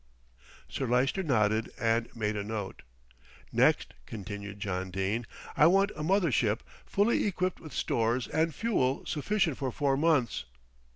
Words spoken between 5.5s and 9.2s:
"I want a mothership fully equipped with stores and fuel